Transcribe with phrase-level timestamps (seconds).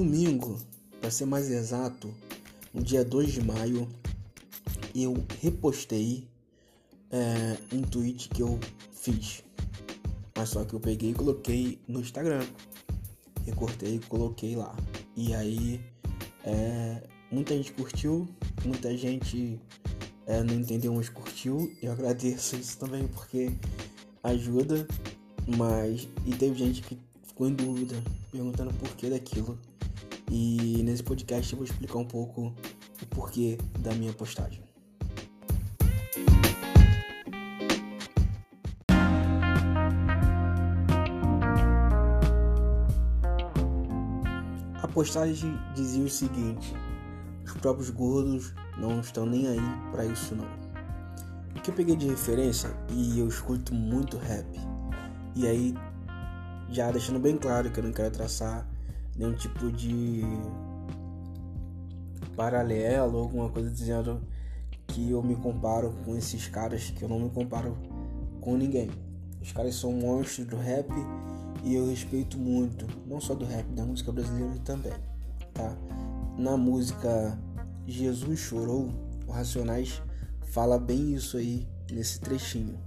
[0.00, 0.58] domingo,
[0.98, 2.12] para ser mais exato,
[2.72, 3.86] no dia 2 de maio,
[4.94, 6.26] eu repostei
[7.10, 8.58] é, um tweet que eu
[8.92, 9.44] fiz.
[10.34, 12.46] Mas só que eu peguei e coloquei no Instagram.
[13.44, 14.74] Recortei e coloquei lá.
[15.14, 15.78] E aí
[16.44, 18.26] é, muita gente curtiu,
[18.64, 19.60] muita gente
[20.26, 21.70] é, não entendeu, mas curtiu.
[21.82, 23.52] Eu agradeço isso também porque
[24.22, 24.88] ajuda.
[25.58, 29.58] Mas e teve gente que ficou em dúvida, perguntando o porquê daquilo.
[30.32, 32.54] E nesse podcast eu vou explicar um pouco
[33.02, 34.62] o porquê da minha postagem.
[44.80, 46.76] A postagem dizia o seguinte:
[47.44, 49.58] os próprios gordos não estão nem aí
[49.90, 50.46] para isso não.
[51.56, 54.46] O que eu peguei de referência e eu escuto muito rap.
[55.34, 55.74] E aí
[56.70, 58.64] já deixando bem claro que eu não quero traçar
[59.20, 60.22] nenhum tipo de
[62.34, 64.22] paralelo, alguma coisa dizendo
[64.86, 67.76] que eu me comparo com esses caras, que eu não me comparo
[68.40, 68.90] com ninguém.
[69.42, 70.88] Os caras são monstros do rap
[71.62, 74.94] e eu respeito muito, não só do rap, da música brasileira também,
[75.52, 75.76] tá?
[76.38, 77.38] Na música
[77.86, 78.90] Jesus Chorou,
[79.26, 80.02] o Racionais
[80.46, 82.78] fala bem isso aí nesse trechinho.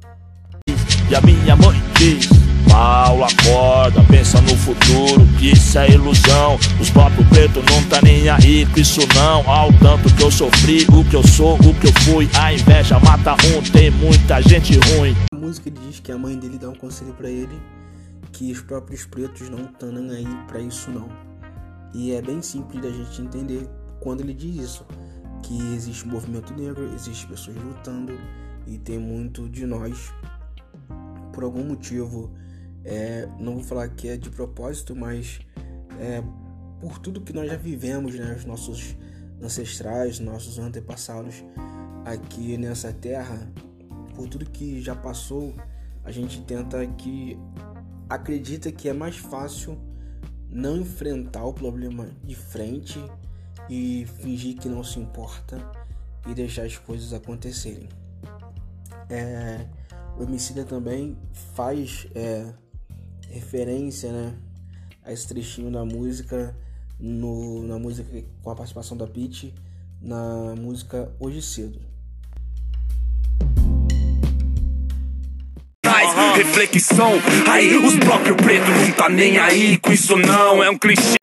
[1.12, 2.43] E a minha mãe diz
[2.74, 6.56] Paulo acorda, pensa no futuro, que isso é ilusão.
[6.82, 9.48] Os próprios pretos não tá nem aí com isso não.
[9.48, 12.28] Ao tanto que eu sofri, o que eu sou, o que eu fui.
[12.34, 15.16] A inveja mata um, tem muita gente ruim.
[15.32, 17.62] A música diz que a mãe dele dá um conselho para ele
[18.32, 21.08] Que os próprios pretos não estão nem aí para isso não.
[21.94, 24.86] E é bem simples da gente entender quando ele diz isso
[25.44, 28.18] Que existe movimento negro, existe pessoas lutando
[28.66, 30.12] E tem muito de nós
[31.34, 32.32] por algum motivo,
[32.84, 35.40] é, não vou falar que é de propósito, mas
[36.00, 36.24] é,
[36.80, 38.96] por tudo que nós já vivemos, né, os nossos
[39.42, 41.44] ancestrais, nossos antepassados
[42.06, 43.48] aqui nessa terra,
[44.16, 45.54] por tudo que já passou,
[46.04, 47.38] a gente tenta que
[48.10, 49.78] acredita que é mais fácil
[50.50, 53.00] não enfrentar o problema de frente
[53.70, 55.58] e fingir que não se importa
[56.28, 57.90] e deixar as coisas acontecerem.
[59.10, 59.66] É,
[60.18, 61.18] o Emicida também
[61.56, 62.54] faz é,
[63.34, 64.36] referência né,
[65.04, 66.56] a esse trechinho da música,
[67.00, 69.54] no, na música com a participação da Pitty,
[70.00, 71.80] na música Hoje Cedo.
[76.36, 77.12] Reflexão,
[77.50, 81.16] aí os próprios pretos não tá nem aí com isso não, é um clichê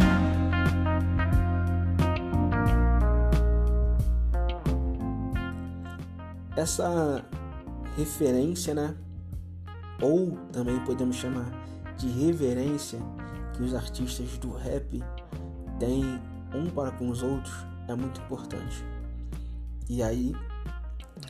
[6.57, 7.25] Essa
[7.97, 8.95] referência, né?
[10.01, 11.51] Ou também podemos chamar
[12.01, 12.99] de reverência
[13.55, 15.03] que os artistas do rap
[15.79, 16.03] têm
[16.55, 17.55] um para com os outros
[17.89, 18.83] é muito importante.
[19.89, 20.35] E aí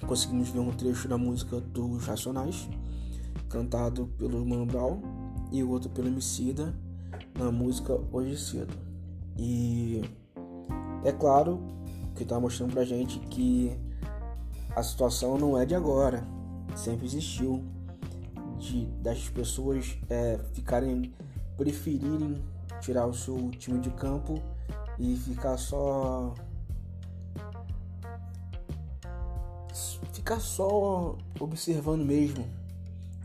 [0.07, 2.69] conseguimos ver um trecho da música dos Racionais,
[3.49, 5.03] cantado pelo Mano Brown
[5.51, 6.73] e o outro pelo Emicida
[7.37, 8.75] na música Hoje Cedo.
[9.37, 10.03] E
[11.05, 11.61] é claro
[12.15, 13.77] que está mostrando pra gente que
[14.77, 16.25] a situação não é de agora,
[16.77, 17.65] sempre existiu
[18.61, 21.13] de das pessoas é, ficarem
[21.57, 22.43] preferirem
[22.81, 24.41] tirar o seu time de campo
[24.99, 26.35] e ficar só
[30.13, 32.47] ficar só observando mesmo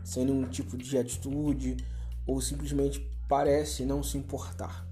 [0.02, 1.76] sem nenhum tipo de atitude
[2.26, 4.86] ou simplesmente parece não se importar.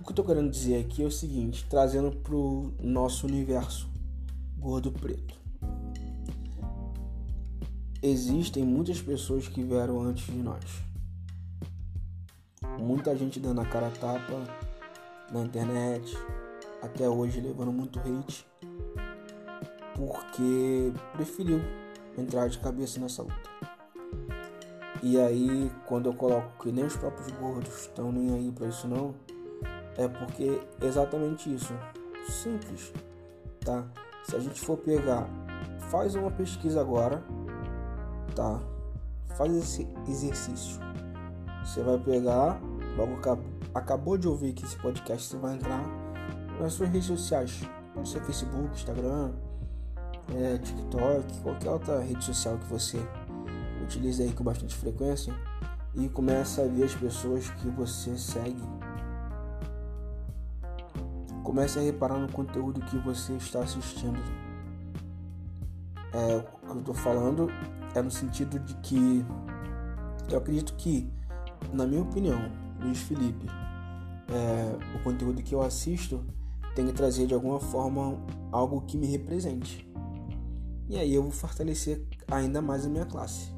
[0.00, 3.88] O que eu tô querendo dizer aqui é o seguinte, trazendo pro nosso universo
[4.58, 5.45] gordo preto
[8.02, 10.64] existem muitas pessoas que vieram antes de nós.
[12.78, 14.44] Muita gente dando a cara a tapa
[15.32, 16.16] na internet,
[16.82, 18.46] até hoje levando muito hate,
[19.94, 21.60] porque preferiu
[22.16, 23.50] entrar de cabeça nessa luta.
[25.02, 28.86] E aí, quando eu coloco que nem os próprios gordos estão nem aí para isso
[28.88, 29.14] não,
[29.96, 31.72] é porque exatamente isso.
[32.28, 32.92] Simples,
[33.60, 33.86] tá?
[34.24, 35.28] Se a gente for pegar,
[35.90, 37.22] faz uma pesquisa agora
[38.36, 38.60] tá?
[39.36, 40.78] Faz esse exercício.
[41.64, 42.60] Você vai pegar,
[42.96, 43.18] logo
[43.74, 45.82] acabou de ouvir que esse podcast, você vai entrar
[46.60, 47.62] nas suas redes sociais,
[47.96, 49.32] no Facebook, Instagram,
[50.34, 52.98] é, TikTok, qualquer outra rede social que você
[53.82, 55.34] utilize aí com bastante frequência
[55.94, 58.62] e começa a ver as pessoas que você segue.
[61.42, 64.18] Comece a reparar no conteúdo que você está assistindo.
[66.12, 67.48] É, o que eu estou falando
[67.94, 69.24] é no sentido de que
[70.30, 71.10] eu acredito que,
[71.72, 72.40] na minha opinião,
[72.80, 73.46] Luiz Felipe
[74.28, 76.24] é, o conteúdo que eu assisto
[76.74, 78.18] tem que trazer de alguma forma
[78.52, 79.88] algo que me represente.
[80.88, 83.52] E aí eu vou fortalecer ainda mais a minha classe.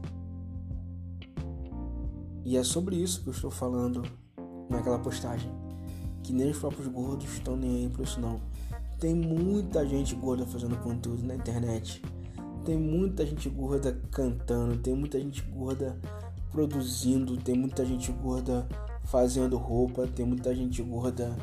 [2.45, 4.03] E é sobre isso que eu estou falando
[4.71, 5.51] naquela postagem.
[6.23, 8.41] Que nem os próprios gordos estão nem aí para isso não.
[8.99, 12.03] Tem muita gente gorda fazendo conteúdo na internet.
[12.69, 15.99] Tem muita gente gorda cantando, tem muita gente gorda
[16.53, 18.69] produzindo, tem muita gente gorda
[19.05, 21.35] fazendo roupa, tem muita gente gorda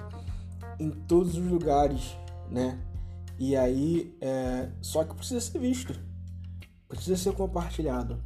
[0.79, 2.15] em todos os lugares,
[2.51, 2.79] né?
[3.39, 4.69] E aí, é...
[4.83, 5.99] só que precisa ser visto,
[6.87, 8.21] precisa ser compartilhado.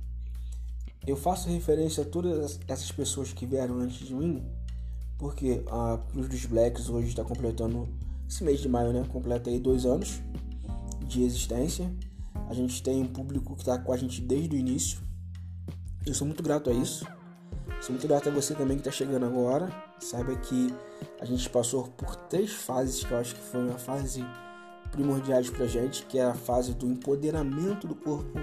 [1.08, 4.44] Eu faço referência a todas essas pessoas que vieram antes de mim,
[5.18, 7.88] porque a Cruz dos Blacks hoje está completando,
[8.28, 9.06] esse mês de maio, né?
[9.08, 10.20] Completa aí dois anos
[11.08, 11.90] de existência.
[12.50, 15.00] A gente tem um público que está com a gente desde o início.
[16.06, 17.06] Eu sou muito grato a isso.
[17.82, 19.70] Sou muito grato a você também que está chegando agora.
[20.00, 20.74] Saiba que
[21.20, 24.26] a gente passou por três fases que eu acho que foi uma fase
[24.92, 28.40] primordiais pra gente, que é a fase do empoderamento do corpo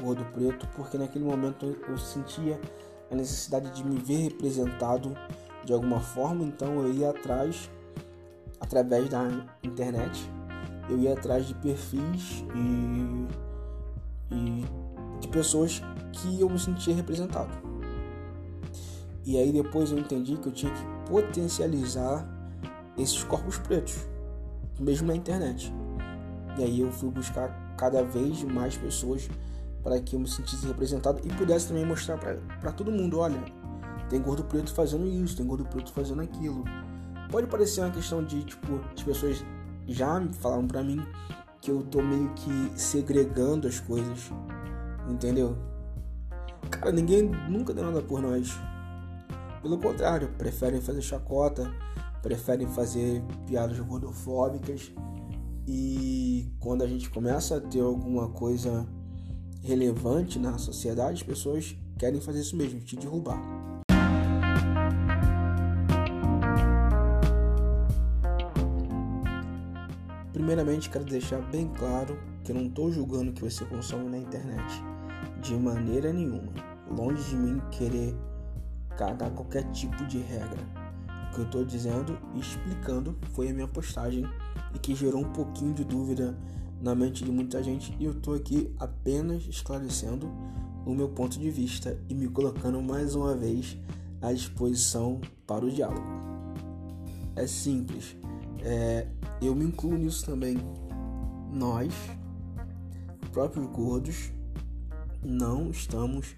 [0.00, 2.60] gordo preto, porque naquele momento eu sentia
[3.10, 5.16] a necessidade de me ver representado
[5.64, 7.70] de alguma forma, então eu ia atrás
[8.60, 9.28] através da
[9.62, 10.28] internet,
[10.88, 13.28] eu ia atrás de perfis e,
[14.34, 14.64] e
[15.20, 15.82] de pessoas
[16.12, 17.50] que eu me sentia representado.
[19.24, 22.28] E aí depois eu entendi que eu tinha que potencializar
[22.98, 23.96] esses corpos pretos,
[24.78, 25.72] mesmo na internet.
[26.58, 29.28] E aí eu fui buscar cada vez mais pessoas
[29.82, 33.38] para que eu me sentisse representado e pudesse também mostrar para todo mundo, olha,
[34.08, 36.64] tem gordo preto fazendo isso, tem gordo preto fazendo aquilo.
[37.30, 39.44] Pode parecer uma questão de, tipo, as pessoas
[39.86, 41.04] já falaram para mim
[41.60, 44.30] que eu tô meio que segregando as coisas,
[45.08, 45.56] entendeu?
[46.70, 48.52] Cara, ninguém nunca deu nada por nós.
[49.62, 51.72] Pelo contrário, preferem fazer chacota,
[52.22, 54.92] preferem fazer piadas gordofóbicas.
[55.66, 58.86] E quando a gente começa a ter alguma coisa
[59.62, 63.40] relevante na sociedade, as pessoas querem fazer isso mesmo, te derrubar.
[70.34, 74.18] Primeiramente, quero deixar bem claro que eu não estou julgando o que você consome na
[74.18, 74.82] internet
[75.40, 76.52] de maneira nenhuma.
[76.90, 78.16] Longe de mim querer
[78.98, 80.58] cagar qualquer tipo de regra.
[81.30, 84.24] O que eu estou dizendo e explicando foi a minha postagem
[84.74, 86.36] e que gerou um pouquinho de dúvida
[86.82, 90.28] na mente de muita gente e eu estou aqui apenas esclarecendo
[90.84, 93.78] o meu ponto de vista e me colocando mais uma vez
[94.20, 96.04] à disposição para o diálogo.
[97.36, 98.16] É simples,
[98.64, 99.06] é,
[99.42, 100.56] eu me incluo nisso também.
[101.52, 101.92] Nós,
[103.30, 104.32] próprios gordos,
[105.22, 106.34] não estamos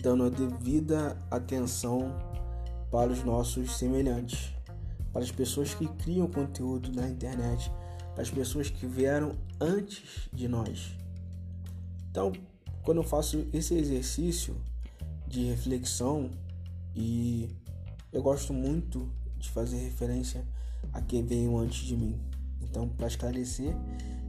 [0.00, 2.16] dando a devida atenção
[2.90, 4.54] para os nossos semelhantes,
[5.12, 7.70] para as pessoas que criam conteúdo na internet,
[8.14, 10.96] para as pessoas que vieram antes de nós.
[12.10, 12.32] Então,
[12.82, 14.56] quando eu faço esse exercício
[15.26, 16.30] de reflexão
[16.94, 17.48] e
[18.12, 20.44] eu gosto muito de fazer referência
[20.92, 22.18] a quem veio antes de mim.
[22.62, 23.74] Então, para esclarecer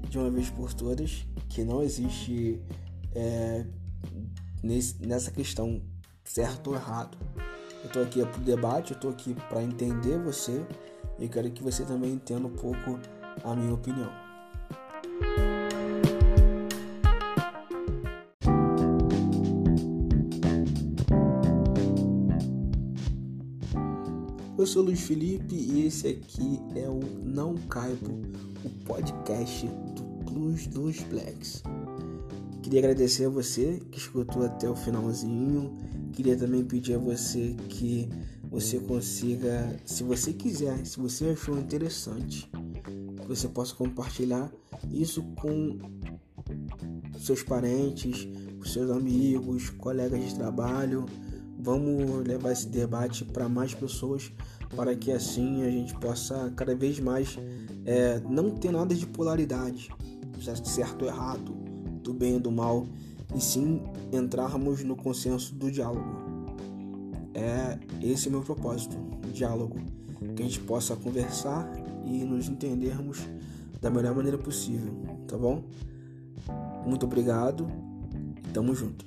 [0.09, 2.59] de uma vez por todas que não existe
[3.13, 3.65] é,
[4.61, 5.81] nesse, nessa questão
[6.23, 7.17] certo ou errado.
[7.81, 10.65] Eu estou aqui para o debate, eu estou aqui para entender você
[11.19, 12.99] e quero que você também entenda um pouco
[13.43, 14.11] a minha opinião.
[24.75, 28.11] Sou Luiz Felipe e esse aqui é o Não Caibo,
[28.61, 29.65] o podcast
[29.95, 31.63] do Plus dos Blacks.
[32.61, 35.77] Queria agradecer a você que escutou até o finalzinho.
[36.11, 38.09] Queria também pedir a você que
[38.51, 42.51] você consiga, se você quiser, se você achou interessante,
[43.21, 44.51] que você possa compartilhar
[44.91, 45.79] isso com
[47.17, 48.27] seus parentes,
[48.65, 51.05] seus amigos, colegas de trabalho.
[51.57, 54.31] Vamos levar esse debate para mais pessoas
[54.75, 57.37] para que assim a gente possa cada vez mais
[57.85, 59.89] é, não ter nada de polaridade,
[60.63, 61.53] certo ou errado,
[62.03, 62.87] do bem e do mal,
[63.35, 63.81] e sim
[64.11, 66.25] entrarmos no consenso do diálogo.
[67.33, 68.95] É esse é o meu propósito,
[69.33, 69.77] diálogo,
[70.35, 71.69] que a gente possa conversar
[72.05, 73.19] e nos entendermos
[73.81, 74.93] da melhor maneira possível,
[75.27, 75.63] tá bom?
[76.85, 77.67] Muito obrigado,
[78.53, 79.05] tamo junto.